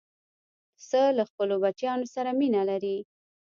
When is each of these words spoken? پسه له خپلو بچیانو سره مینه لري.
پسه 0.77 1.01
له 1.17 1.23
خپلو 1.29 1.55
بچیانو 1.63 2.07
سره 2.15 2.29
مینه 2.39 2.61
لري. 2.69 2.97